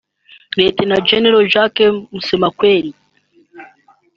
[0.63, 0.77] Lt
[1.07, 2.91] Gen Jacques Musemakweli